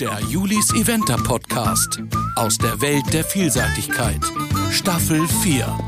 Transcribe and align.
Der 0.00 0.18
Julis 0.28 0.74
Eventer 0.74 1.16
Podcast 1.16 2.02
aus 2.34 2.58
der 2.58 2.80
Welt 2.80 3.04
der 3.12 3.22
Vielseitigkeit. 3.22 4.18
Staffel 4.72 5.24
4. 5.28 5.78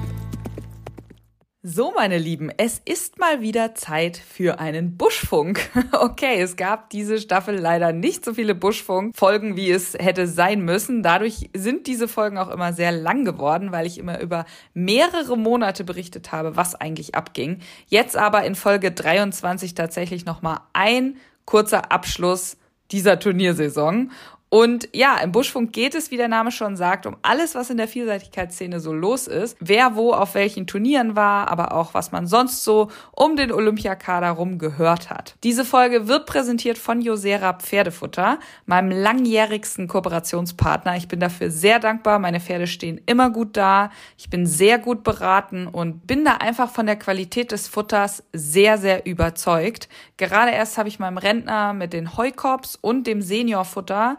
So, 1.65 1.93
meine 1.93 2.17
Lieben, 2.17 2.53
es 2.57 2.81
ist 2.85 3.19
mal 3.19 3.41
wieder 3.41 3.75
Zeit 3.75 4.17
für 4.17 4.61
einen 4.61 4.97
Buschfunk. 4.97 5.69
Okay, 5.93 6.41
es 6.41 6.55
gab 6.55 6.91
diese 6.91 7.19
Staffel 7.19 7.57
leider 7.59 7.93
nicht 7.93 8.25
so 8.25 8.35
viele 8.35 8.55
Buschfunk-Folgen, 8.55 9.57
wie 9.57 9.73
es 9.73 9.95
hätte 9.95 10.29
sein 10.29 10.61
müssen. 10.61 11.03
Dadurch 11.03 11.51
sind 11.57 11.89
diese 11.89 12.07
Folgen 12.07 12.39
auch 12.39 12.49
immer 12.49 12.73
sehr 12.73 12.93
lang 12.93 13.25
geworden, 13.25 13.73
weil 13.73 13.87
ich 13.87 13.99
immer 13.99 14.21
über 14.21 14.45
mehrere 14.73 15.37
Monate 15.37 15.83
berichtet 15.83 16.31
habe, 16.31 16.55
was 16.55 16.77
eigentlich 16.77 17.17
abging. 17.17 17.59
Jetzt 17.89 18.17
aber 18.17 18.45
in 18.45 18.55
Folge 18.55 18.93
23 18.93 19.75
tatsächlich 19.75 20.25
nochmal 20.25 20.61
ein 20.75 21.17
kurzer 21.45 21.91
Abschluss 21.91 22.57
dieser 22.91 23.19
Turniersaison. 23.19 24.11
Und 24.57 24.89
ja, 24.95 25.19
im 25.19 25.33
Buschfunk 25.33 25.75
geht 25.75 25.95
es, 25.95 26.11
wie 26.11 26.17
der 26.17 26.29
Name 26.29 26.51
schon 26.51 26.77
sagt, 26.77 27.05
um 27.05 27.19
alles, 27.21 27.55
was 27.55 27.69
in 27.69 27.77
der 27.77 27.89
Vielseitigkeitsszene 27.89 28.81
so 28.81 28.95
los 28.95 29.27
ist. 29.27 29.55
Wer 29.61 29.97
wo 29.97 30.15
auf 30.15 30.35
welchen 30.35 30.67
Turnieren 30.67 31.15
war, 31.15 31.49
aber 31.51 31.73
auch 31.73 31.93
was 31.93 32.11
man 32.11 32.27
sonst 32.27 32.65
so 32.65 32.91
um 33.13 33.37
den 33.37 33.53
Olympiakader 33.53 34.31
rum 34.31 34.57
gehört 34.57 35.11
hat. 35.11 35.35
Diese 35.45 35.67
Folge 35.67 36.09
wird 36.09 36.25
präsentiert 36.25 36.79
von 36.79 37.03
Josera 37.03 37.53
Pferdefutter, 37.53 38.39
meinem 38.65 38.91
langjährigsten 38.91 39.89
Kooperationspartner. 39.89 40.97
Ich 40.97 41.07
bin 41.07 41.21
dafür 41.21 41.51
sehr 41.51 41.79
dankbar. 41.79 42.19
Meine 42.19 42.41
Pferde 42.41 42.67
stehen 42.67 42.99
immer 43.05 43.29
gut 43.29 43.59
da. 43.59 43.91
Ich 44.17 44.31
bin 44.31 44.47
sehr 44.47 44.79
gut 44.79 45.05
beraten 45.05 45.67
und 45.67 46.07
bin 46.07 46.25
da 46.25 46.37
einfach 46.37 46.71
von 46.71 46.87
der 46.87 46.97
Qualität 46.97 47.53
des 47.53 47.69
Futters 47.69 48.25
sehr, 48.33 48.79
sehr 48.79 49.05
überzeugt. 49.05 49.91
Gerade 50.17 50.53
erst 50.53 50.79
habe 50.79 50.89
ich 50.89 50.99
meinem 50.99 51.19
Rentner 51.19 51.75
mit 51.75 51.93
den 51.93 52.17
Heukops 52.17 52.79
und 52.81 53.07
dem 53.07 53.21
Seniorfutter 53.21 54.17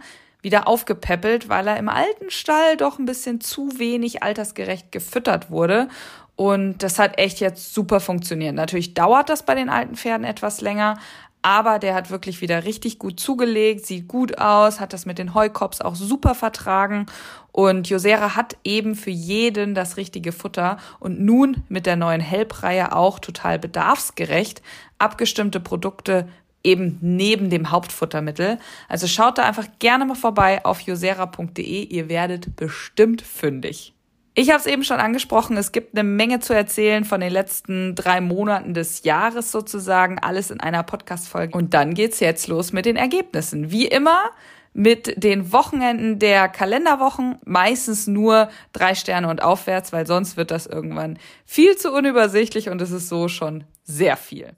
wieder 0.47 0.65
aufgepäppelt, 0.67 1.49
weil 1.49 1.67
er 1.67 1.75
im 1.75 1.89
alten 1.89 2.29
Stall 2.29 2.77
doch 2.77 2.97
ein 2.97 3.05
bisschen 3.05 3.41
zu 3.41 3.77
wenig 3.77 4.23
altersgerecht 4.23 4.93
gefüttert 4.93 5.51
wurde. 5.51 5.89
Und 6.37 6.83
das 6.83 6.99
hat 6.99 7.19
echt 7.19 7.41
jetzt 7.41 7.73
super 7.73 7.99
funktioniert. 7.99 8.55
Natürlich 8.55 8.93
dauert 8.93 9.27
das 9.27 9.43
bei 9.43 9.55
den 9.55 9.69
alten 9.69 9.95
Pferden 9.95 10.25
etwas 10.25 10.61
länger, 10.61 10.97
aber 11.41 11.79
der 11.79 11.95
hat 11.95 12.09
wirklich 12.09 12.39
wieder 12.41 12.63
richtig 12.63 12.97
gut 12.97 13.19
zugelegt, 13.19 13.85
sieht 13.85 14.07
gut 14.07 14.37
aus, 14.37 14.79
hat 14.79 14.93
das 14.93 15.05
mit 15.05 15.17
den 15.17 15.33
Heukops 15.33 15.81
auch 15.81 15.95
super 15.95 16.33
vertragen. 16.33 17.07
Und 17.51 17.89
Josera 17.89 18.35
hat 18.35 18.55
eben 18.63 18.95
für 18.95 19.11
jeden 19.11 19.75
das 19.75 19.97
richtige 19.97 20.31
Futter 20.31 20.77
und 20.99 21.19
nun 21.19 21.63
mit 21.67 21.85
der 21.85 21.95
neuen 21.97 22.21
Helbreihe 22.21 22.95
auch 22.95 23.19
total 23.19 23.59
bedarfsgerecht 23.59 24.61
abgestimmte 24.99 25.59
Produkte 25.59 26.27
eben 26.63 26.97
neben 27.01 27.49
dem 27.49 27.71
Hauptfuttermittel. 27.71 28.59
Also 28.87 29.07
schaut 29.07 29.37
da 29.37 29.43
einfach 29.43 29.67
gerne 29.79 30.05
mal 30.05 30.15
vorbei 30.15 30.63
auf 30.65 30.81
josera.de. 30.81 31.83
Ihr 31.83 32.09
werdet 32.09 32.55
bestimmt 32.55 33.21
fündig. 33.21 33.93
Ich 34.39 34.49
habe 34.49 34.59
es 34.59 34.67
eben 34.67 34.83
schon 34.83 34.99
angesprochen, 34.99 35.57
es 35.57 35.71
gibt 35.71 35.97
eine 35.97 36.07
Menge 36.07 36.39
zu 36.39 36.53
erzählen 36.53 37.05
von 37.05 37.21
den 37.21 37.31
letzten 37.31 37.95
drei 37.95 38.21
Monaten 38.21 38.75
des 38.75 39.03
Jahres 39.03 39.51
sozusagen, 39.51 40.19
alles 40.19 40.51
in 40.51 40.59
einer 40.59 40.83
Podcast-Folge. 40.83 41.57
Und 41.57 41.73
dann 41.73 41.95
geht's 41.95 42.19
jetzt 42.19 42.47
los 42.47 42.71
mit 42.71 42.85
den 42.85 42.97
Ergebnissen. 42.97 43.71
Wie 43.71 43.87
immer 43.87 44.29
mit 44.73 45.23
den 45.23 45.51
Wochenenden 45.51 46.19
der 46.19 46.49
Kalenderwochen, 46.49 47.39
meistens 47.45 48.05
nur 48.05 48.49
drei 48.73 48.93
Sterne 48.93 49.27
und 49.27 49.41
aufwärts, 49.41 49.91
weil 49.91 50.05
sonst 50.05 50.37
wird 50.37 50.51
das 50.51 50.67
irgendwann 50.67 51.17
viel 51.43 51.75
zu 51.75 51.91
unübersichtlich 51.91 52.69
und 52.69 52.79
es 52.79 52.91
ist 52.91 53.09
so 53.09 53.29
schon 53.29 53.63
sehr 53.85 54.17
viel. 54.17 54.53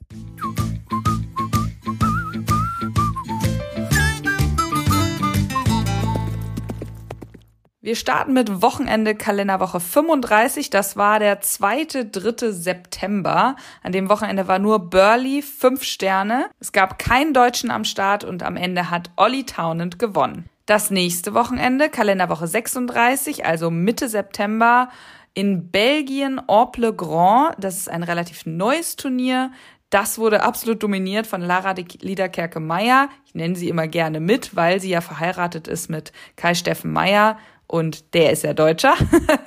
Wir 7.82 7.96
starten 7.96 8.34
mit 8.34 8.60
Wochenende 8.60 9.14
Kalenderwoche 9.14 9.80
35. 9.80 10.68
Das 10.68 10.98
war 10.98 11.18
der 11.18 11.40
zweite, 11.40 12.04
dritte 12.04 12.52
September. 12.52 13.56
An 13.82 13.92
dem 13.92 14.10
Wochenende 14.10 14.46
war 14.48 14.58
nur 14.58 14.90
Burley, 14.90 15.40
fünf 15.40 15.82
Sterne. 15.84 16.50
Es 16.60 16.72
gab 16.72 16.98
keinen 16.98 17.32
Deutschen 17.32 17.70
am 17.70 17.84
Start 17.84 18.22
und 18.22 18.42
am 18.42 18.58
Ende 18.58 18.90
hat 18.90 19.10
Olli 19.16 19.46
Townend 19.46 19.98
gewonnen. 19.98 20.44
Das 20.66 20.90
nächste 20.90 21.32
Wochenende, 21.32 21.88
Kalenderwoche 21.88 22.46
36, 22.46 23.46
also 23.46 23.70
Mitte 23.70 24.10
September, 24.10 24.90
in 25.32 25.70
Belgien, 25.70 26.38
Orple 26.48 26.92
Grand. 26.92 27.54
Das 27.58 27.78
ist 27.78 27.88
ein 27.88 28.02
relativ 28.02 28.44
neues 28.44 28.96
Turnier. 28.96 29.52
Das 29.88 30.18
wurde 30.18 30.42
absolut 30.42 30.82
dominiert 30.82 31.26
von 31.26 31.40
Lara 31.40 31.72
Liederkerke-Meyer. 31.72 33.08
Ich 33.24 33.34
nenne 33.34 33.56
sie 33.56 33.70
immer 33.70 33.88
gerne 33.88 34.20
mit, 34.20 34.54
weil 34.54 34.82
sie 34.82 34.90
ja 34.90 35.00
verheiratet 35.00 35.66
ist 35.66 35.88
mit 35.88 36.12
Kai 36.36 36.52
Steffen 36.52 36.92
Meyer 36.92 37.38
und 37.70 38.14
der 38.14 38.32
ist 38.32 38.42
ja 38.42 38.52
Deutscher. 38.52 38.94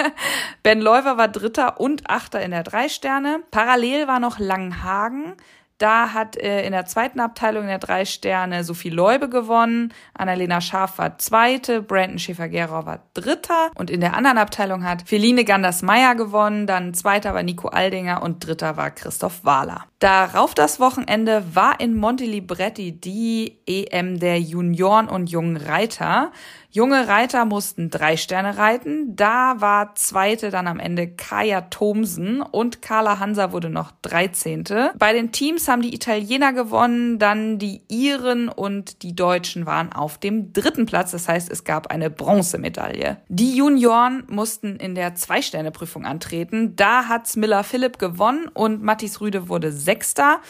ben 0.63 0.79
Läufer 0.79 1.17
war 1.17 1.27
Dritter 1.27 1.79
und 1.79 2.09
Achter 2.09 2.41
in 2.41 2.51
der 2.51 2.63
Drei-Sterne. 2.63 3.43
Parallel 3.51 4.07
war 4.07 4.19
noch 4.19 4.39
Langenhagen. 4.39 5.35
Da 5.77 6.13
hat 6.13 6.37
äh, 6.37 6.65
in 6.65 6.71
der 6.71 6.85
zweiten 6.85 7.19
Abteilung 7.19 7.63
in 7.63 7.67
der 7.67 7.79
drei 7.79 8.05
Sterne 8.05 8.63
Sophie 8.63 8.89
Leube 8.89 9.27
gewonnen, 9.27 9.93
Annalena 10.13 10.61
Scharf 10.61 10.97
war 10.97 11.17
Zweite, 11.17 11.81
Brandon 11.81 12.19
Schäfer-Gerau 12.19 12.85
war 12.85 13.03
Dritter 13.13 13.71
und 13.75 13.89
in 13.89 13.99
der 13.99 14.15
anderen 14.15 14.37
Abteilung 14.37 14.85
hat 14.85 15.09
Feline 15.09 15.43
Ganders-Meyer 15.43 16.15
gewonnen, 16.15 16.67
dann 16.67 16.93
Zweiter 16.93 17.33
war 17.33 17.43
Nico 17.43 17.67
Aldinger 17.67 18.21
und 18.21 18.45
Dritter 18.45 18.77
war 18.77 18.91
Christoph 18.91 19.43
Wahler. 19.43 19.85
Darauf 20.03 20.53
das 20.53 20.81
Wochenende 20.81 21.45
war 21.53 21.79
in 21.79 21.95
Montelibretti 21.95 22.91
die 22.91 23.59
EM 23.65 24.19
der 24.19 24.37
Junioren 24.37 25.07
und 25.07 25.29
jungen 25.29 25.55
Reiter. 25.55 26.33
Junge 26.75 27.07
Reiter 27.07 27.45
mussten 27.45 27.91
drei 27.91 28.17
Sterne 28.17 28.57
reiten. 28.57 29.15
Da 29.15 29.61
war 29.61 29.93
zweite 29.93 30.49
dann 30.49 30.65
am 30.65 30.79
Ende 30.79 31.07
Kaya 31.07 31.61
Thomsen 31.61 32.41
und 32.41 32.81
Carla 32.81 33.19
Hansa 33.19 33.51
wurde 33.51 33.69
noch 33.69 33.91
13. 34.01 34.63
Bei 34.97 35.13
den 35.13 35.31
Teams 35.31 35.67
haben 35.67 35.83
die 35.83 35.93
Italiener 35.93 36.51
gewonnen, 36.51 37.19
dann 37.19 37.59
die 37.59 37.83
Iren 37.89 38.49
und 38.49 39.03
die 39.03 39.15
Deutschen 39.15 39.67
waren 39.67 39.93
auf 39.93 40.17
dem 40.17 40.51
dritten 40.51 40.87
Platz. 40.87 41.11
Das 41.11 41.29
heißt, 41.29 41.51
es 41.51 41.63
gab 41.63 41.91
eine 41.91 42.09
Bronzemedaille. 42.09 43.17
Die 43.29 43.55
Junioren 43.55 44.23
mussten 44.27 44.77
in 44.77 44.95
der 44.95 45.13
Zwei-Sterne-Prüfung 45.13 46.05
antreten. 46.05 46.75
Da 46.75 47.07
hat 47.07 47.27
Smiller 47.27 47.63
Philipp 47.63 47.99
gewonnen 47.99 48.47
und 48.51 48.81
Mathis 48.81 49.21
Rüde 49.21 49.47
wurde 49.47 49.71
Sechster. 49.93 50.41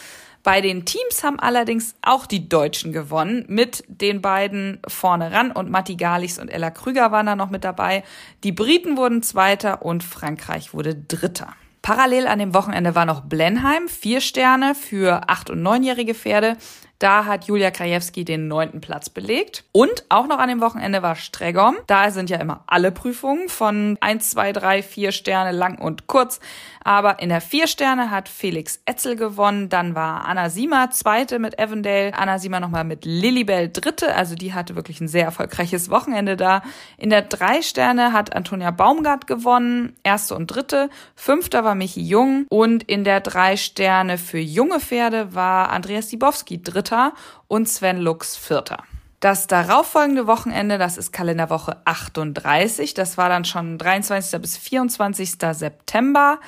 Bei 0.42 0.60
den 0.62 0.86
Teams 0.86 1.22
haben 1.22 1.38
allerdings 1.38 1.94
auch 2.02 2.26
die 2.26 2.48
Deutschen 2.48 2.92
gewonnen, 2.92 3.44
mit 3.48 3.84
den 3.88 4.22
beiden 4.22 4.80
vorne 4.88 5.32
ran 5.32 5.50
und 5.50 5.70
Matti 5.70 5.96
Galichs 5.96 6.38
und 6.38 6.48
Ella 6.48 6.70
Krüger 6.70 7.12
waren 7.12 7.26
da 7.26 7.36
noch 7.36 7.50
mit 7.50 7.64
dabei. 7.64 8.04
Die 8.42 8.52
Briten 8.52 8.96
wurden 8.96 9.22
Zweiter 9.22 9.82
und 9.82 10.02
Frankreich 10.02 10.72
wurde 10.72 10.94
Dritter. 10.94 11.54
Parallel 11.82 12.26
an 12.26 12.38
dem 12.38 12.54
Wochenende 12.54 12.94
war 12.94 13.04
noch 13.04 13.20
Blenheim, 13.22 13.88
vier 13.88 14.22
Sterne 14.22 14.74
für 14.74 15.28
acht- 15.28 15.50
und 15.50 15.62
neunjährige 15.62 16.14
Pferde. 16.14 16.56
Da 17.04 17.26
hat 17.26 17.44
Julia 17.44 17.70
Krajewski 17.70 18.24
den 18.24 18.48
neunten 18.48 18.80
Platz 18.80 19.10
belegt. 19.10 19.64
Und 19.72 20.06
auch 20.08 20.26
noch 20.26 20.38
an 20.38 20.48
dem 20.48 20.62
Wochenende 20.62 21.02
war 21.02 21.16
Stregom. 21.16 21.76
Da 21.86 22.10
sind 22.10 22.30
ja 22.30 22.38
immer 22.38 22.64
alle 22.66 22.92
Prüfungen 22.92 23.50
von 23.50 23.98
eins, 24.00 24.30
zwei, 24.30 24.54
drei, 24.54 24.82
vier 24.82 25.12
Sterne 25.12 25.52
lang 25.52 25.76
und 25.76 26.06
kurz. 26.06 26.40
Aber 26.82 27.18
in 27.20 27.28
der 27.28 27.42
vier 27.42 27.66
Sterne 27.66 28.10
hat 28.10 28.30
Felix 28.30 28.80
Etzel 28.86 29.16
gewonnen. 29.16 29.68
Dann 29.68 29.94
war 29.94 30.24
Anna 30.24 30.48
Siemer 30.48 30.92
zweite 30.92 31.38
mit 31.38 31.58
Avondale. 31.58 32.14
Anna 32.14 32.38
Siemer 32.38 32.60
nochmal 32.60 32.84
mit 32.84 33.04
Lilibel 33.04 33.68
dritte. 33.70 34.14
Also 34.14 34.34
die 34.34 34.54
hatte 34.54 34.74
wirklich 34.74 35.02
ein 35.02 35.08
sehr 35.08 35.24
erfolgreiches 35.24 35.90
Wochenende 35.90 36.38
da. 36.38 36.62
In 36.96 37.10
der 37.10 37.20
drei 37.20 37.60
Sterne 37.60 38.14
hat 38.14 38.34
Antonia 38.34 38.70
Baumgart 38.70 39.26
gewonnen. 39.26 39.94
Erste 40.04 40.36
und 40.36 40.46
dritte. 40.46 40.88
Fünfter 41.14 41.64
war 41.64 41.74
Michi 41.74 42.00
Jung. 42.00 42.46
Und 42.48 42.82
in 42.82 43.04
der 43.04 43.20
drei 43.20 43.58
Sterne 43.58 44.16
für 44.16 44.38
junge 44.38 44.80
Pferde 44.80 45.34
war 45.34 45.68
Andreas 45.68 46.08
Sibowski 46.08 46.62
dritter 46.62 46.93
und 47.48 47.68
Sven 47.68 47.98
Lux 47.98 48.36
vierter. 48.36 48.78
Das 49.20 49.46
darauffolgende 49.46 50.26
Wochenende, 50.26 50.76
das 50.76 50.98
ist 50.98 51.10
Kalenderwoche 51.10 51.78
38, 51.86 52.92
das 52.92 53.16
war 53.16 53.30
dann 53.30 53.46
schon 53.46 53.78
23. 53.78 54.38
bis 54.40 54.58
24. 54.58 55.36
September. 55.52 56.38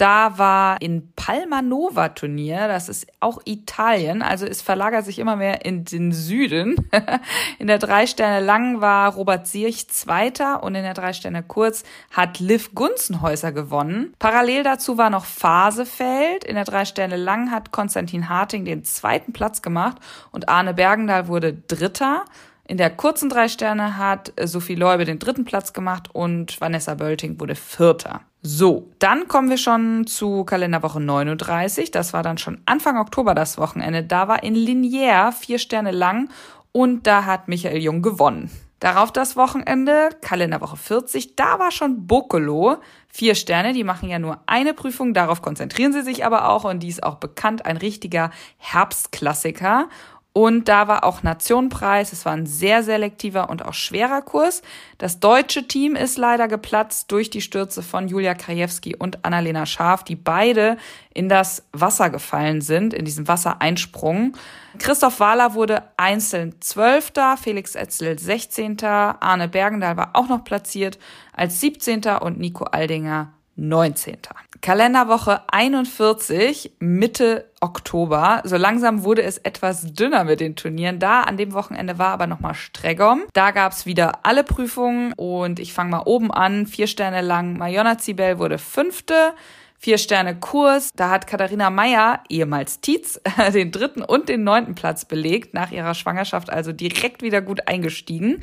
Da 0.00 0.38
war 0.38 0.80
in 0.80 1.12
Palmanova 1.14 2.08
Turnier, 2.08 2.68
das 2.68 2.88
ist 2.88 3.06
auch 3.20 3.42
Italien, 3.44 4.22
also 4.22 4.46
es 4.46 4.62
verlagert 4.62 5.04
sich 5.04 5.18
immer 5.18 5.36
mehr 5.36 5.66
in 5.66 5.84
den 5.84 6.12
Süden. 6.12 6.88
in 7.58 7.66
der 7.66 7.76
drei 7.76 8.06
Sterne 8.06 8.42
lang 8.42 8.80
war 8.80 9.12
Robert 9.12 9.46
Sirch 9.46 9.88
Zweiter 9.90 10.62
und 10.62 10.74
in 10.74 10.84
der 10.84 10.94
drei 10.94 11.12
Sterne 11.12 11.42
kurz 11.42 11.82
hat 12.12 12.38
Liv 12.38 12.74
Gunzenhäuser 12.74 13.52
gewonnen. 13.52 14.14
Parallel 14.18 14.62
dazu 14.62 14.96
war 14.96 15.10
noch 15.10 15.26
Phasefeld. 15.26 16.44
In 16.44 16.54
der 16.54 16.64
drei 16.64 16.86
Sterne 16.86 17.16
lang 17.16 17.50
hat 17.50 17.70
Konstantin 17.70 18.30
Harting 18.30 18.64
den 18.64 18.84
zweiten 18.84 19.34
Platz 19.34 19.60
gemacht 19.60 19.98
und 20.30 20.48
Arne 20.48 20.72
Bergendahl 20.72 21.28
wurde 21.28 21.52
Dritter. 21.52 22.24
In 22.70 22.76
der 22.76 22.90
kurzen 22.90 23.28
drei 23.28 23.48
Sterne 23.48 23.96
hat 23.96 24.32
Sophie 24.40 24.76
Leube 24.76 25.04
den 25.04 25.18
dritten 25.18 25.44
Platz 25.44 25.72
gemacht 25.72 26.08
und 26.12 26.60
Vanessa 26.60 26.94
Bölting 26.94 27.40
wurde 27.40 27.56
Vierter. 27.56 28.20
So, 28.42 28.92
dann 29.00 29.26
kommen 29.26 29.50
wir 29.50 29.58
schon 29.58 30.06
zu 30.06 30.44
Kalenderwoche 30.44 31.00
39. 31.00 31.90
Das 31.90 32.12
war 32.12 32.22
dann 32.22 32.38
schon 32.38 32.60
Anfang 32.66 32.96
Oktober 32.96 33.34
das 33.34 33.58
Wochenende. 33.58 34.04
Da 34.04 34.28
war 34.28 34.44
in 34.44 34.54
Linear 34.54 35.32
vier 35.32 35.58
Sterne 35.58 35.90
lang 35.90 36.30
und 36.70 37.08
da 37.08 37.24
hat 37.24 37.48
Michael 37.48 37.82
Jung 37.82 38.02
gewonnen. 38.02 38.48
Darauf 38.78 39.10
das 39.10 39.34
Wochenende, 39.34 40.10
Kalenderwoche 40.22 40.76
40, 40.76 41.34
da 41.34 41.58
war 41.58 41.72
schon 41.72 42.06
Bokolo. 42.06 42.76
Vier 43.08 43.34
Sterne, 43.34 43.72
die 43.72 43.82
machen 43.82 44.08
ja 44.08 44.20
nur 44.20 44.38
eine 44.46 44.74
Prüfung, 44.74 45.12
darauf 45.12 45.42
konzentrieren 45.42 45.92
sie 45.92 46.02
sich 46.02 46.24
aber 46.24 46.48
auch 46.48 46.62
und 46.62 46.84
die 46.84 46.88
ist 46.88 47.02
auch 47.02 47.16
bekannt, 47.16 47.66
ein 47.66 47.76
richtiger 47.76 48.30
Herbstklassiker. 48.58 49.88
Und 50.32 50.68
da 50.68 50.86
war 50.86 51.02
auch 51.02 51.24
Nationenpreis. 51.24 52.12
Es 52.12 52.24
war 52.24 52.34
ein 52.34 52.46
sehr 52.46 52.84
selektiver 52.84 53.50
und 53.50 53.64
auch 53.64 53.74
schwerer 53.74 54.22
Kurs. 54.22 54.62
Das 54.96 55.18
deutsche 55.18 55.66
Team 55.66 55.96
ist 55.96 56.18
leider 56.18 56.46
geplatzt 56.46 57.10
durch 57.10 57.30
die 57.30 57.40
Stürze 57.40 57.82
von 57.82 58.06
Julia 58.06 58.34
Krajewski 58.34 58.94
und 58.94 59.24
Annalena 59.24 59.66
Scharf, 59.66 60.04
die 60.04 60.14
beide 60.14 60.76
in 61.12 61.28
das 61.28 61.66
Wasser 61.72 62.10
gefallen 62.10 62.60
sind, 62.60 62.94
in 62.94 63.04
diesem 63.04 63.26
Wassereinsprung. 63.26 64.36
Christoph 64.78 65.18
Wahler 65.18 65.54
wurde 65.54 65.82
einzeln 65.96 66.54
Zwölfter, 66.60 67.36
Felix 67.36 67.74
Etzel 67.74 68.16
16. 68.16 68.84
Arne 68.84 69.48
Bergendahl 69.48 69.96
war 69.96 70.10
auch 70.12 70.28
noch 70.28 70.44
platziert 70.44 71.00
als 71.32 71.60
17. 71.60 72.02
und 72.20 72.38
Nico 72.38 72.64
Aldinger 72.64 73.32
19. 73.60 74.16
Kalenderwoche 74.62 75.42
41, 75.52 76.72
Mitte 76.80 77.50
Oktober. 77.60 78.40
So 78.44 78.56
langsam 78.56 79.04
wurde 79.04 79.22
es 79.22 79.36
etwas 79.36 79.92
dünner 79.92 80.24
mit 80.24 80.40
den 80.40 80.56
Turnieren. 80.56 80.98
Da 80.98 81.22
an 81.22 81.36
dem 81.36 81.52
Wochenende 81.52 81.98
war 81.98 82.08
aber 82.08 82.26
nochmal 82.26 82.54
Stregom. 82.54 83.22
Da 83.34 83.50
gab's 83.50 83.84
wieder 83.84 84.24
alle 84.24 84.44
Prüfungen 84.44 85.12
und 85.12 85.60
ich 85.60 85.74
fange 85.74 85.90
mal 85.90 86.02
oben 86.06 86.30
an. 86.30 86.66
Vier 86.66 86.86
Sterne 86.86 87.20
lang 87.20 87.58
Mayonna 87.58 87.98
Zibel 87.98 88.38
wurde 88.38 88.56
fünfte. 88.56 89.34
Vier 89.82 89.96
Sterne 89.96 90.38
Kurs. 90.38 90.90
Da 90.94 91.08
hat 91.08 91.26
Katharina 91.26 91.70
Meyer, 91.70 92.22
ehemals 92.28 92.80
Tietz, 92.80 93.18
den 93.54 93.72
dritten 93.72 94.02
und 94.02 94.28
den 94.28 94.44
neunten 94.44 94.74
Platz 94.74 95.06
belegt, 95.06 95.54
nach 95.54 95.70
ihrer 95.70 95.94
Schwangerschaft 95.94 96.50
also 96.50 96.72
direkt 96.72 97.22
wieder 97.22 97.40
gut 97.40 97.66
eingestiegen. 97.66 98.42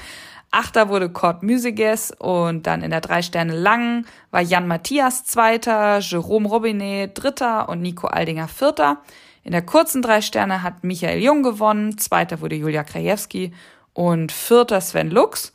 Achter 0.51 0.89
wurde 0.89 1.09
Kurt 1.09 1.43
Müsiges 1.43 2.11
und 2.11 2.67
dann 2.67 2.81
in 2.81 2.91
der 2.91 3.01
drei 3.01 3.21
Sterne 3.21 3.55
lang 3.55 4.05
war 4.31 4.41
Jan 4.41 4.67
Matthias 4.67 5.25
Zweiter, 5.25 5.99
Jerome 5.99 6.47
Robinet 6.47 7.11
Dritter 7.21 7.69
und 7.69 7.81
Nico 7.81 8.07
Aldinger 8.07 8.47
Vierter. 8.47 9.01
In 9.43 9.51
der 9.51 9.61
kurzen 9.61 10.01
drei 10.01 10.21
Sterne 10.21 10.63
hat 10.63 10.83
Michael 10.83 11.21
Jung 11.21 11.43
gewonnen, 11.43 11.97
Zweiter 11.97 12.41
wurde 12.41 12.55
Julia 12.55 12.83
Krajewski 12.83 13.53
und 13.93 14.31
Vierter 14.31 14.81
Sven 14.81 15.09
Lux. 15.09 15.53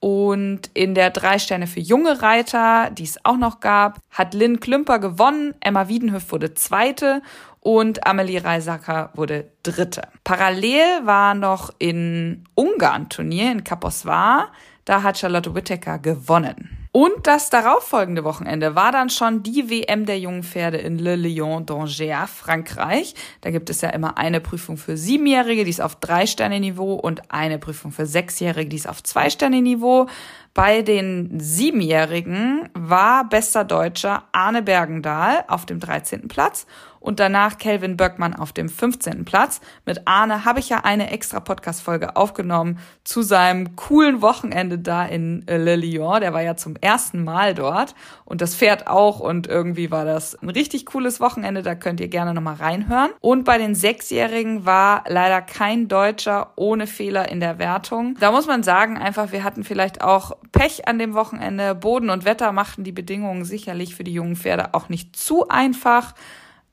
Und 0.00 0.70
in 0.74 0.94
der 0.94 1.10
drei 1.10 1.40
Sterne 1.40 1.66
für 1.66 1.80
junge 1.80 2.22
Reiter, 2.22 2.90
die 2.92 3.02
es 3.02 3.24
auch 3.24 3.36
noch 3.36 3.58
gab, 3.58 3.98
hat 4.10 4.32
Lynn 4.32 4.60
Klümper 4.60 5.00
gewonnen, 5.00 5.54
Emma 5.60 5.88
Wiedenhöf 5.88 6.30
wurde 6.30 6.54
Zweite 6.54 7.20
und 7.68 8.06
Amelie 8.06 8.42
Reisacker 8.42 9.10
wurde 9.12 9.50
Dritte. 9.62 10.00
Parallel 10.24 11.04
war 11.04 11.34
noch 11.34 11.68
in 11.78 12.44
Ungarn 12.54 13.10
Turnier 13.10 13.52
in 13.52 13.62
Kaposvar. 13.62 14.52
Da 14.86 15.02
hat 15.02 15.18
Charlotte 15.18 15.54
Whittaker 15.54 15.98
gewonnen. 15.98 16.78
Und 16.92 17.26
das 17.26 17.50
darauffolgende 17.50 18.24
Wochenende 18.24 18.74
war 18.74 18.90
dann 18.90 19.10
schon 19.10 19.42
die 19.42 19.68
WM 19.68 20.06
der 20.06 20.18
jungen 20.18 20.42
Pferde 20.42 20.78
in 20.78 20.98
Le 20.98 21.16
Lion 21.16 21.66
d'Angers, 21.66 22.26
Frankreich. 22.28 23.14
Da 23.42 23.50
gibt 23.50 23.68
es 23.68 23.82
ja 23.82 23.90
immer 23.90 24.16
eine 24.16 24.40
Prüfung 24.40 24.78
für 24.78 24.96
Siebenjährige, 24.96 25.64
die 25.64 25.70
ist 25.70 25.82
auf 25.82 25.96
Drei-Sterne-Niveau 25.96 26.94
und 26.94 27.30
eine 27.30 27.58
Prüfung 27.58 27.92
für 27.92 28.06
Sechsjährige, 28.06 28.70
die 28.70 28.76
ist 28.76 28.88
auf 28.88 29.02
Zwei-Sterne-Niveau. 29.02 30.06
Bei 30.54 30.80
den 30.80 31.38
Siebenjährigen 31.38 32.70
war 32.72 33.28
bester 33.28 33.64
Deutscher 33.64 34.24
Arne 34.32 34.62
Bergendahl 34.62 35.44
auf 35.48 35.66
dem 35.66 35.80
13. 35.80 36.28
Platz 36.28 36.66
und 37.00 37.20
danach 37.20 37.58
Kelvin 37.58 37.96
Böckmann 37.96 38.34
auf 38.34 38.52
dem 38.52 38.68
15. 38.68 39.24
Platz. 39.24 39.60
Mit 39.84 40.06
Arne 40.06 40.44
habe 40.44 40.60
ich 40.60 40.68
ja 40.68 40.80
eine 40.84 41.10
extra 41.10 41.40
Podcast-Folge 41.40 42.16
aufgenommen 42.16 42.78
zu 43.04 43.22
seinem 43.22 43.76
coolen 43.76 44.22
Wochenende 44.22 44.78
da 44.78 45.04
in 45.04 45.46
äh, 45.48 45.56
Le 45.56 45.76
Lyon. 45.76 46.20
Der 46.20 46.32
war 46.32 46.42
ja 46.42 46.56
zum 46.56 46.76
ersten 46.76 47.24
Mal 47.24 47.54
dort 47.54 47.94
und 48.24 48.40
das 48.40 48.54
Pferd 48.54 48.86
auch 48.86 49.20
und 49.20 49.46
irgendwie 49.46 49.90
war 49.90 50.04
das 50.04 50.34
ein 50.42 50.50
richtig 50.50 50.86
cooles 50.86 51.20
Wochenende. 51.20 51.62
Da 51.62 51.74
könnt 51.74 52.00
ihr 52.00 52.08
gerne 52.08 52.34
nochmal 52.34 52.56
reinhören. 52.56 53.10
Und 53.20 53.44
bei 53.44 53.58
den 53.58 53.74
Sechsjährigen 53.74 54.66
war 54.66 55.04
leider 55.08 55.42
kein 55.42 55.88
Deutscher 55.88 56.52
ohne 56.56 56.86
Fehler 56.86 57.28
in 57.30 57.40
der 57.40 57.58
Wertung. 57.58 58.16
Da 58.20 58.30
muss 58.32 58.46
man 58.46 58.62
sagen, 58.62 58.98
einfach, 58.98 59.32
wir 59.32 59.44
hatten 59.44 59.64
vielleicht 59.64 60.02
auch 60.02 60.32
Pech 60.52 60.88
an 60.88 60.98
dem 60.98 61.14
Wochenende. 61.14 61.74
Boden 61.74 62.10
und 62.10 62.24
Wetter 62.24 62.52
machten 62.52 62.84
die 62.84 62.92
Bedingungen 62.92 63.44
sicherlich 63.44 63.94
für 63.94 64.04
die 64.04 64.12
jungen 64.12 64.36
Pferde 64.36 64.74
auch 64.74 64.88
nicht 64.88 65.16
zu 65.16 65.48
einfach. 65.48 66.14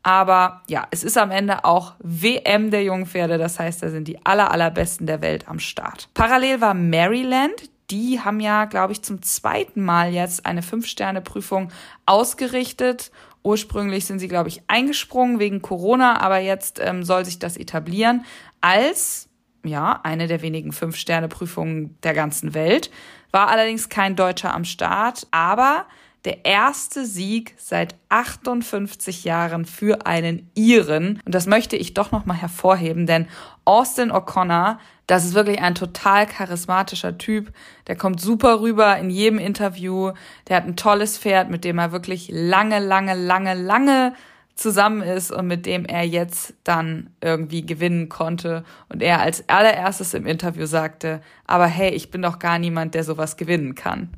Aber 0.05 0.61
ja, 0.67 0.87
es 0.91 1.03
ist 1.03 1.17
am 1.17 1.31
Ende 1.31 1.65
auch 1.65 1.95
WM 1.97 2.69
der 2.69 2.83
Jungpferde. 2.83 3.39
Das 3.39 3.57
heißt, 3.57 3.81
da 3.81 3.89
sind 3.89 4.07
die 4.07 4.23
aller, 4.23 4.51
allerbesten 4.51 5.07
der 5.07 5.23
Welt 5.23 5.47
am 5.47 5.57
Start. 5.57 6.09
Parallel 6.13 6.61
war 6.61 6.75
Maryland. 6.75 7.71
Die 7.89 8.19
haben 8.19 8.39
ja, 8.39 8.65
glaube 8.65 8.93
ich, 8.93 9.01
zum 9.01 9.23
zweiten 9.23 9.83
Mal 9.83 10.13
jetzt 10.13 10.45
eine 10.45 10.61
Fünf-Sterne-Prüfung 10.61 11.71
ausgerichtet. 12.05 13.11
Ursprünglich 13.41 14.05
sind 14.05 14.19
sie, 14.19 14.27
glaube 14.27 14.49
ich, 14.49 14.61
eingesprungen 14.67 15.39
wegen 15.39 15.63
Corona, 15.63 16.21
aber 16.21 16.37
jetzt 16.37 16.79
ähm, 16.79 17.03
soll 17.03 17.25
sich 17.25 17.39
das 17.39 17.57
etablieren 17.57 18.25
als 18.61 19.27
ja, 19.63 20.01
eine 20.03 20.27
der 20.27 20.43
wenigen 20.43 20.71
Fünf-Sterne-Prüfungen 20.71 21.97
der 22.03 22.13
ganzen 22.13 22.53
Welt. 22.53 22.91
War 23.31 23.47
allerdings 23.47 23.89
kein 23.89 24.15
Deutscher 24.15 24.53
am 24.53 24.65
Start, 24.65 25.25
aber 25.31 25.87
der 26.25 26.43
erste 26.43 27.05
Sieg 27.05 27.53
seit 27.57 27.95
58 28.09 29.23
Jahren 29.23 29.65
für 29.65 30.05
einen 30.05 30.49
Iren. 30.55 31.21
Und 31.25 31.35
das 31.35 31.45
möchte 31.45 31.77
ich 31.77 31.93
doch 31.93 32.11
nochmal 32.11 32.37
hervorheben, 32.37 33.05
denn 33.05 33.27
Austin 33.63 34.11
O'Connor, 34.11 34.77
das 35.07 35.23
ist 35.23 35.35
wirklich 35.35 35.59
ein 35.59 35.75
total 35.75 36.25
charismatischer 36.25 37.17
Typ. 37.17 37.51
Der 37.87 37.95
kommt 37.95 38.19
super 38.19 38.59
rüber 38.59 38.97
in 38.97 39.09
jedem 39.09 39.39
Interview. 39.39 40.11
Der 40.47 40.57
hat 40.57 40.65
ein 40.65 40.75
tolles 40.75 41.17
Pferd, 41.17 41.49
mit 41.49 41.63
dem 41.63 41.77
er 41.77 41.91
wirklich 41.91 42.29
lange, 42.31 42.79
lange, 42.79 43.13
lange, 43.13 43.53
lange 43.53 44.13
zusammen 44.55 45.01
ist 45.01 45.31
und 45.31 45.47
mit 45.47 45.65
dem 45.65 45.85
er 45.85 46.03
jetzt 46.03 46.53
dann 46.63 47.09
irgendwie 47.21 47.65
gewinnen 47.65 48.09
konnte. 48.09 48.63
Und 48.89 49.03
er 49.03 49.19
als 49.19 49.47
allererstes 49.49 50.13
im 50.13 50.25
Interview 50.25 50.65
sagte, 50.65 51.21
aber 51.45 51.67
hey, 51.67 51.91
ich 51.91 52.09
bin 52.09 52.21
doch 52.21 52.39
gar 52.39 52.57
niemand, 52.57 52.95
der 52.95 53.03
sowas 53.03 53.37
gewinnen 53.37 53.75
kann. 53.75 54.09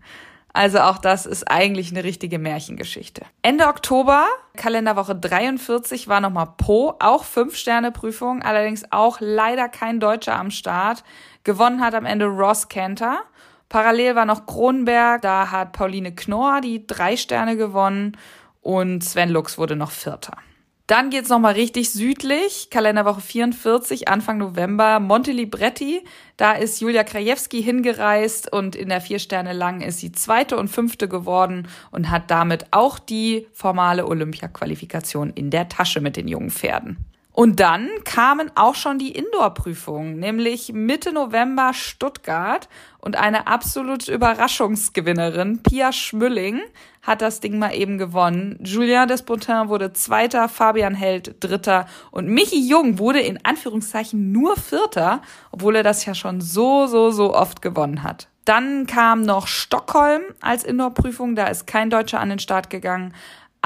Also 0.58 0.80
auch 0.80 0.98
das 0.98 1.28
ist 1.28 1.52
eigentlich 1.52 1.92
eine 1.92 2.04
richtige 2.04 2.40
Märchengeschichte. 2.40 3.22
Ende 3.44 3.68
Oktober, 3.68 4.26
Kalenderwoche 4.56 5.14
43, 5.14 6.08
war 6.08 6.20
nochmal 6.20 6.48
Po, 6.58 6.96
auch 6.98 7.26
Fünf-Sterne-Prüfung, 7.26 8.42
allerdings 8.42 8.92
auch 8.92 9.18
leider 9.20 9.70
kein 9.70 10.00
Deutscher 10.00 10.36
am 10.36 10.50
Start. 10.50 11.04
Gewonnen 11.44 11.80
hat 11.80 11.94
am 11.94 12.06
Ende 12.06 12.26
Ross 12.26 12.70
Cantor. 12.70 13.20
Parallel 13.70 14.16
war 14.16 14.26
noch 14.26 14.48
Kronberg, 14.48 15.22
da 15.22 15.52
hat 15.52 15.74
Pauline 15.74 16.16
Knorr 16.16 16.60
die 16.60 16.88
drei 16.88 17.18
Sterne 17.18 17.56
gewonnen 17.56 18.18
und 18.64 19.04
Sven 19.04 19.30
Lux 19.30 19.60
wurde 19.60 19.76
noch 19.76 19.92
Vierter. 19.92 20.38
Dann 20.88 21.10
geht's 21.10 21.28
nochmal 21.28 21.56
richtig 21.56 21.90
südlich, 21.90 22.70
Kalenderwoche 22.72 23.20
44, 23.20 24.08
Anfang 24.08 24.38
November, 24.38 25.02
Monte 25.02 25.34
Libretti. 25.34 26.02
Da 26.38 26.54
ist 26.54 26.80
Julia 26.80 27.04
Krajewski 27.04 27.62
hingereist 27.62 28.54
und 28.54 28.74
in 28.74 28.88
der 28.88 29.02
vier 29.02 29.20
Sterne 29.20 29.52
lang 29.52 29.82
ist 29.82 30.00
sie 30.00 30.14
zweite 30.14 30.56
und 30.56 30.70
fünfte 30.70 31.10
geworden 31.10 31.68
und 31.92 32.10
hat 32.10 32.32
damit 32.32 32.68
auch 32.72 33.00
die 33.00 33.48
formale 33.52 34.08
Olympia-Qualifikation 34.08 35.32
in 35.32 35.50
der 35.50 35.68
Tasche 35.68 36.00
mit 36.00 36.16
den 36.16 36.30
jungen 36.30 36.52
Pferden. 36.52 37.06
Und 37.40 37.60
dann 37.60 37.88
kamen 38.04 38.50
auch 38.56 38.74
schon 38.74 38.98
die 38.98 39.12
Indoor-Prüfungen, 39.12 40.18
nämlich 40.18 40.74
Mitte 40.74 41.14
November 41.14 41.72
Stuttgart 41.76 42.68
und 42.98 43.16
eine 43.16 43.46
absolute 43.46 44.12
Überraschungsgewinnerin, 44.12 45.62
Pia 45.62 45.92
Schmülling, 45.92 46.62
hat 47.04 47.22
das 47.22 47.40
Ding 47.40 47.60
mal 47.60 47.76
eben 47.76 48.00
gewonnen. 48.00 48.58
Julien 48.64 49.08
Despotin 49.08 49.70
wurde 49.70 49.94
Zweiter, 49.94 50.50
Fabian 50.50 50.96
Held 50.96 51.36
Dritter 51.40 51.86
und 52.10 52.28
Michi 52.28 52.68
Jung 52.68 52.98
wurde 52.98 53.20
in 53.20 53.38
Anführungszeichen 53.46 54.32
nur 54.32 54.56
Vierter, 54.56 55.22
obwohl 55.52 55.76
er 55.76 55.84
das 55.84 56.08
ja 56.08 56.16
schon 56.16 56.42
so, 56.42 56.88
so, 56.88 57.12
so 57.12 57.36
oft 57.36 57.62
gewonnen 57.62 58.02
hat. 58.02 58.30
Dann 58.46 58.88
kam 58.88 59.22
noch 59.22 59.46
Stockholm 59.46 60.24
als 60.42 60.64
Indoor-Prüfung, 60.64 61.36
da 61.36 61.46
ist 61.46 61.68
kein 61.68 61.92
Deutscher 61.92 62.20
an 62.20 62.30
den 62.30 62.40
Start 62.40 62.72
gegangen. 62.72 63.14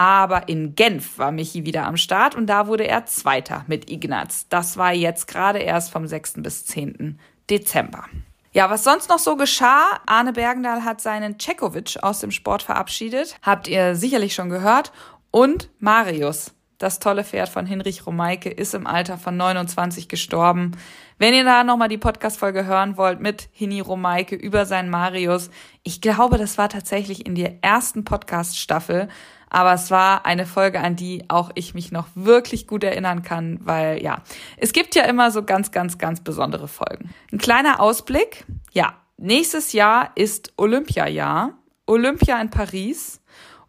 Aber 0.02 0.50
in 0.50 0.74
Genf 0.74 1.20
war 1.20 1.32
Michi 1.32 1.64
wieder 1.64 1.86
am 1.86 1.96
Start 1.96 2.34
und 2.34 2.48
da 2.48 2.66
wurde 2.66 2.88
er 2.88 3.06
Zweiter 3.06 3.66
mit 3.68 3.92
Ignaz. 3.92 4.48
Das 4.50 4.76
war 4.76 4.94
jetzt 4.94 5.28
gerade 5.28 5.60
erst 5.60 5.92
vom 5.92 6.08
6. 6.08 6.42
bis 6.42 6.66
10. 6.66 7.20
Dezember. 7.52 8.06
Ja, 8.52 8.72
was 8.72 8.84
sonst 8.84 9.10
noch 9.10 9.20
so 9.20 9.36
geschah, 9.36 10.00
Arne 10.08 10.34
Bergendahl 10.34 10.84
hat 10.84 11.02
seinen 11.02 11.40
Cekovic 11.40 11.98
aus 12.02 12.20
dem 12.20 12.32
Sport 12.32 12.64
verabschiedet. 12.64 13.36
Habt 13.44 13.68
ihr 13.68 13.96
sicherlich 13.96 14.34
schon 14.34 14.50
gehört. 14.50 14.92
Und 15.30 15.70
Marius, 15.78 16.56
das 16.80 16.98
tolle 16.98 17.24
Pferd 17.24 17.50
von 17.50 17.68
Hinrich 17.68 18.08
Romeike, 18.08 18.50
ist 18.50 18.74
im 18.74 18.88
Alter 18.88 19.20
von 19.20 19.38
29 19.38 20.08
gestorben. 20.10 20.72
Wenn 21.20 21.36
ihr 21.36 21.44
da 21.44 21.64
nochmal 21.64 21.90
die 21.90 22.00
Podcast-Folge 22.00 22.66
hören 22.66 22.98
wollt 22.98 23.20
mit 23.20 23.50
Hini 23.52 23.82
Romeike 23.82 24.34
über 24.34 24.66
seinen 24.66 24.90
Marius, 24.90 25.52
ich 25.84 26.02
glaube, 26.02 26.40
das 26.40 26.58
war 26.58 26.70
tatsächlich 26.70 27.28
in 27.28 27.36
der 27.36 27.64
ersten 27.64 28.04
Podcast-Staffel, 28.04 29.08
Aber 29.54 29.74
es 29.74 29.92
war 29.92 30.26
eine 30.26 30.46
Folge, 30.46 30.80
an 30.80 30.96
die 30.96 31.26
auch 31.28 31.52
ich 31.56 31.74
mich 31.74 31.92
noch 31.92 32.08
wirklich 32.16 32.68
gut 32.68 32.86
erinnern 32.86 33.22
kann, 33.22 33.60
weil 33.62 34.02
ja, 34.02 34.24
es 34.56 34.72
gibt 34.72 34.96
ja 34.96 35.04
immer 35.04 35.30
so 35.30 35.44
ganz, 35.44 35.72
ganz, 35.72 35.98
ganz 35.98 36.22
besondere 36.22 36.70
Folgen. 36.70 37.10
Ein 37.34 37.38
kleiner 37.38 37.82
Ausblick. 37.82 38.46
Ja, 38.72 38.94
nächstes 39.18 39.74
Jahr 39.74 40.12
ist 40.16 40.54
Olympiajahr. 40.56 41.58
Olympia 41.86 42.40
in 42.40 42.50
Paris. 42.50 43.20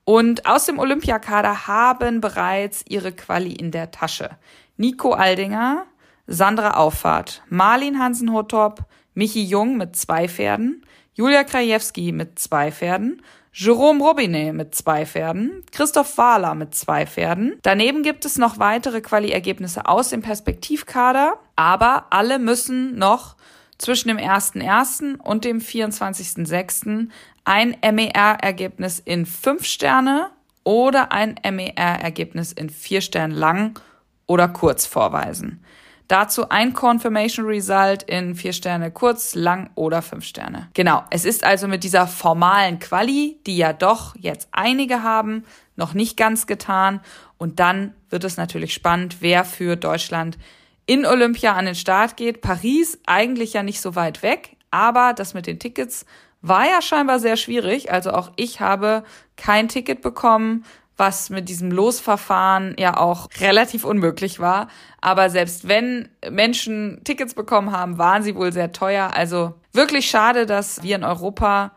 Und 0.05 0.47
aus 0.47 0.67
dem 0.67 0.79
Olympiakader 0.79 1.67
haben 1.67 2.21
bereits 2.21 2.85
ihre 2.89 3.11
Quali 3.11 3.53
in 3.53 3.73
der 3.73 3.91
Tasche. 3.91 4.31
Nico 4.77 5.13
Aldinger, 5.15 5.87
Sandra 6.29 6.77
Auffahrt, 6.77 7.43
Marlin 7.49 7.99
Hansen-Hotop, 7.99 8.85
Michi 9.15 9.43
Jung 9.43 9.77
mit 9.77 9.97
zwei 9.97 10.29
Pferden, 10.29 10.87
Julia 11.15 11.43
Krajewski 11.43 12.13
mit 12.13 12.39
zwei 12.39 12.71
Pferden, 12.71 13.21
Jerome 13.55 14.03
Robinet 14.03 14.55
mit 14.55 14.75
zwei 14.75 15.05
Pferden, 15.05 15.63
Christoph 15.73 16.17
Wahler 16.17 16.55
mit 16.55 16.75
zwei 16.75 17.07
Pferden. 17.07 17.59
Daneben 17.61 18.03
gibt 18.03 18.25
es 18.25 18.39
noch 18.39 18.59
weitere 18.59 19.03
Quali-Ergebnisse 19.03 19.85
aus 19.85 20.09
dem 20.09 20.23
Perspektivkader, 20.23 21.35
aber 21.55 22.07
alle 22.09 22.39
müssen 22.39 22.97
noch 22.97 23.37
zwischen 23.77 24.09
dem 24.09 24.17
1.1. 24.17 25.19
und 25.21 25.45
dem 25.45 25.61
24.6. 25.61 27.09
ein 27.45 27.77
MER-Ergebnis 27.83 29.01
in 29.05 29.27
fünf 29.27 29.67
Sterne 29.67 30.31
oder 30.65 31.13
ein 31.13 31.35
MER-Ergebnis 31.45 32.53
in 32.53 32.71
vier 32.71 33.03
Sternen 33.03 33.37
lang 33.37 33.79
oder 34.27 34.49
kurz 34.49 34.87
vorweisen. 34.87 35.63
Dazu 36.13 36.51
ein 36.51 36.75
Confirmation 36.75 37.47
Result 37.47 38.03
in 38.03 38.35
vier 38.35 38.53
Sterne 38.53 38.91
kurz, 38.91 39.35
lang 39.35 39.71
oder 39.77 40.03
fünf 40.03 40.27
Sterne. 40.27 40.69
Genau. 40.75 41.03
Es 41.09 41.25
ist 41.25 41.43
also 41.43 41.69
mit 41.69 41.85
dieser 41.85 42.07
formalen 42.07 42.81
Quali, 42.81 43.39
die 43.47 43.57
ja 43.57 43.73
doch 43.73 44.15
jetzt 44.17 44.47
einige 44.53 45.03
haben, 45.03 45.47
noch 45.75 45.95
nicht 45.95 46.19
ganz 46.19 46.47
getan. 46.47 47.01
Und 47.39 47.61
dann 47.61 47.95
wird 48.11 48.25
es 48.25 48.37
natürlich 48.37 48.75
spannend, 48.75 49.23
wer 49.23 49.47
für 49.47 49.77
Deutschland 49.77 50.37
in 50.85 51.07
Olympia 51.07 51.55
an 51.55 51.65
den 51.65 51.75
Start 51.75 52.19
geht. 52.19 52.43
Paris 52.43 52.99
eigentlich 53.07 53.55
ja 53.55 53.63
nicht 53.63 53.81
so 53.81 53.95
weit 53.95 54.23
weg, 54.23 54.59
aber 54.71 55.15
das 55.15 55.33
mit 55.33 55.47
den 55.47 55.59
Tickets 55.59 56.05
war 56.43 56.67
ja 56.67 56.83
scheinbar 56.83 57.21
sehr 57.21 57.39
schwierig. 57.39 57.91
Also 57.91 58.11
auch 58.11 58.33
ich 58.37 58.61
habe 58.61 59.03
kein 59.39 59.69
Ticket 59.69 60.03
bekommen, 60.03 60.67
was 60.97 61.31
mit 61.31 61.49
diesem 61.49 61.71
Losverfahren 61.71 62.75
ja 62.79 62.97
auch 62.97 63.29
relativ 63.41 63.85
unmöglich 63.85 64.41
war. 64.41 64.69
Aber 65.01 65.31
selbst 65.31 65.69
wenn 65.69 66.09
Menschen 66.31 67.01
Tickets 67.05 67.35
bekommen 67.35 67.73
haben, 67.73 67.99
waren 67.99 68.23
sie 68.23 68.35
wohl 68.35 68.53
sehr 68.53 68.73
teuer. 68.73 69.11
Also 69.15 69.55
wirklich 69.73 70.09
schade, 70.09 70.47
dass 70.47 70.83
wir 70.83 70.97
in 70.97 71.05
Europa 71.05 71.73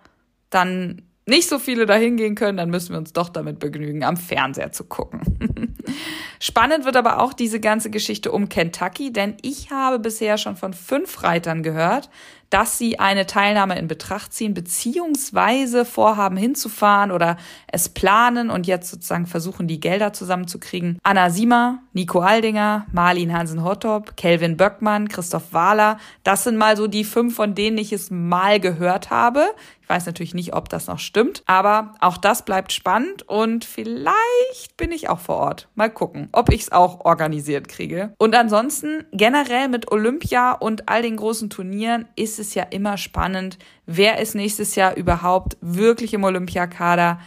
dann 0.50 1.02
nicht 1.26 1.50
so 1.50 1.58
viele 1.58 1.86
dahin 1.86 2.18
gehen 2.18 2.36
können, 2.36 2.58
dann 2.58 2.70
müssen 2.70 2.92
wir 2.92 3.00
uns 3.00 3.14
doch 3.14 3.30
damit 3.30 3.60
begnügen, 3.60 4.04
am 4.04 4.16
Fernseher 4.16 4.72
zu 4.72 4.84
gucken. 4.84 5.76
Spannend 6.48 6.86
wird 6.86 6.96
aber 6.96 7.24
auch 7.24 7.34
diese 7.34 7.60
ganze 7.60 7.90
Geschichte 7.90 8.32
um 8.32 8.50
Kentucky, 8.50 9.12
denn 9.12 9.36
ich 9.42 9.72
habe 9.72 9.98
bisher 9.98 10.38
schon 10.38 10.56
von 10.56 10.74
fünf 10.76 11.24
Reitern 11.24 11.64
gehört, 11.64 12.12
dass 12.52 12.78
sie 12.78 13.00
eine 13.00 13.26
Teilnahme 13.26 13.78
in 13.80 13.88
Betracht 13.88 14.32
ziehen, 14.32 14.54
beziehungsweise 14.54 15.86
vorhaben 15.86 16.38
hinzufahren 16.38 17.12
oder 17.12 17.38
es 17.68 17.90
planen 17.90 18.50
und 18.52 18.68
jetzt 18.68 18.90
sozusagen 18.90 19.26
versuchen, 19.26 19.68
die 19.68 19.80
Gelder 19.80 20.14
zusammenzukriegen. 20.14 21.00
Anna 21.04 21.32
Siemer, 21.32 21.80
Nico 21.94 22.20
Aldinger, 22.20 22.86
Marlin 22.92 23.34
Hansen-Hottop, 23.34 24.16
Kelvin 24.16 24.56
Böckmann, 24.56 25.08
Christoph 25.10 25.52
Wahler, 25.52 25.98
das 26.24 26.44
sind 26.44 26.58
mal 26.58 26.78
so 26.78 26.88
die 26.88 27.04
fünf, 27.04 27.36
von 27.36 27.56
denen 27.56 27.78
ich 27.78 27.92
es 27.92 28.12
mal 28.12 28.60
gehört 28.60 29.10
habe. 29.10 29.48
Ich 29.82 29.90
weiß 29.90 30.06
natürlich 30.08 30.34
nicht, 30.34 30.56
ob 30.56 30.70
das 30.70 30.88
noch 30.88 30.98
stimmt, 30.98 31.44
aber 31.46 31.94
auch 32.00 32.18
das 32.18 32.44
bleibt 32.44 32.72
spannend 32.72 33.22
und 33.28 33.66
vielleicht 33.66 34.78
bin 34.78 34.92
ich 34.92 35.10
auch 35.10 35.20
vor 35.20 35.36
Ort. 35.36 35.68
Mal 35.76 35.90
gucken, 35.90 36.30
ob 36.36 36.52
ich 36.52 36.62
es 36.62 36.72
auch 36.72 37.06
organisiert 37.06 37.68
kriege. 37.68 38.14
Und 38.18 38.36
ansonsten 38.36 39.06
generell 39.12 39.68
mit 39.70 39.92
Olympia 39.92 40.52
und 40.52 40.90
all 40.90 41.02
den 41.02 41.16
großen 41.16 41.50
Turnieren 41.50 42.08
ist 42.16 42.40
es 42.40 42.54
ja 42.54 42.64
immer 42.64 42.98
spannend, 42.98 43.58
wer 43.86 44.20
ist 44.20 44.36
nächstes 44.36 44.76
Jahr 44.76 44.96
überhaupt 44.96 45.58
wirklich 45.62 46.14
im 46.14 46.24
Olympiakader. 46.24 47.20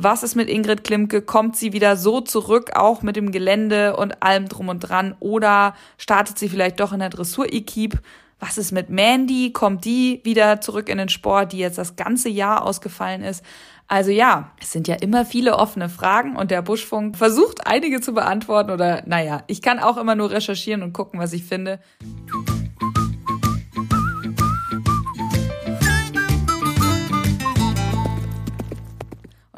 Was 0.00 0.22
ist 0.22 0.36
mit 0.36 0.48
Ingrid 0.48 0.84
Klimke? 0.84 1.22
Kommt 1.22 1.56
sie 1.56 1.72
wieder 1.72 1.96
so 1.96 2.20
zurück, 2.20 2.70
auch 2.76 3.02
mit 3.02 3.16
dem 3.16 3.32
Gelände 3.32 3.96
und 3.96 4.22
allem 4.22 4.46
drum 4.46 4.68
und 4.68 4.78
dran? 4.78 5.16
Oder 5.18 5.74
startet 5.96 6.38
sie 6.38 6.48
vielleicht 6.48 6.78
doch 6.78 6.92
in 6.92 7.00
der 7.00 7.08
Dressur-Equipe? 7.08 7.98
Was 8.38 8.58
ist 8.58 8.70
mit 8.70 8.90
Mandy? 8.90 9.52
Kommt 9.52 9.84
die 9.84 10.20
wieder 10.22 10.60
zurück 10.60 10.88
in 10.88 10.98
den 10.98 11.08
Sport, 11.08 11.52
die 11.52 11.58
jetzt 11.58 11.78
das 11.78 11.96
ganze 11.96 12.28
Jahr 12.28 12.64
ausgefallen 12.64 13.24
ist? 13.24 13.44
Also 13.88 14.12
ja, 14.12 14.52
es 14.60 14.70
sind 14.70 14.86
ja 14.86 14.94
immer 14.94 15.24
viele 15.24 15.56
offene 15.56 15.88
Fragen 15.88 16.36
und 16.36 16.52
der 16.52 16.62
Buschfunk 16.62 17.16
versucht 17.16 17.66
einige 17.66 18.00
zu 18.00 18.14
beantworten 18.14 18.70
oder 18.70 19.02
naja, 19.04 19.42
ich 19.48 19.62
kann 19.62 19.80
auch 19.80 19.96
immer 19.96 20.14
nur 20.14 20.30
recherchieren 20.30 20.84
und 20.84 20.92
gucken, 20.92 21.18
was 21.18 21.32
ich 21.32 21.42
finde. 21.42 21.80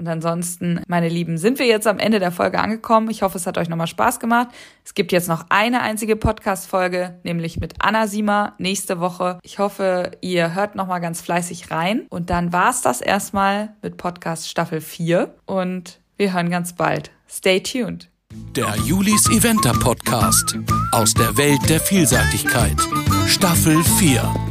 Und 0.00 0.08
ansonsten, 0.08 0.80
meine 0.88 1.10
Lieben, 1.10 1.36
sind 1.36 1.58
wir 1.58 1.66
jetzt 1.66 1.86
am 1.86 1.98
Ende 1.98 2.20
der 2.20 2.32
Folge 2.32 2.58
angekommen. 2.58 3.10
Ich 3.10 3.20
hoffe, 3.20 3.36
es 3.36 3.46
hat 3.46 3.58
euch 3.58 3.68
nochmal 3.68 3.86
Spaß 3.86 4.18
gemacht. 4.18 4.48
Es 4.82 4.94
gibt 4.94 5.12
jetzt 5.12 5.28
noch 5.28 5.44
eine 5.50 5.82
einzige 5.82 6.16
Podcast-Folge, 6.16 7.20
nämlich 7.22 7.60
mit 7.60 7.74
Anna 7.80 8.06
Siemer 8.06 8.54
nächste 8.56 8.98
Woche. 8.98 9.38
Ich 9.42 9.58
hoffe, 9.58 10.12
ihr 10.22 10.54
hört 10.54 10.74
nochmal 10.74 11.02
ganz 11.02 11.20
fleißig 11.20 11.70
rein. 11.70 12.06
Und 12.08 12.30
dann 12.30 12.50
war's 12.50 12.80
das 12.80 13.02
erstmal 13.02 13.74
mit 13.82 13.98
Podcast 13.98 14.48
Staffel 14.48 14.80
4. 14.80 15.34
Und 15.44 16.00
wir 16.16 16.32
hören 16.32 16.48
ganz 16.48 16.72
bald. 16.72 17.10
Stay 17.28 17.60
tuned. 17.60 18.08
Der 18.56 18.74
Julis 18.86 19.28
Eventer 19.28 19.74
Podcast 19.74 20.56
aus 20.92 21.12
der 21.12 21.36
Welt 21.36 21.60
der 21.68 21.80
Vielseitigkeit. 21.80 22.80
Staffel 23.26 23.84
4. 23.84 24.49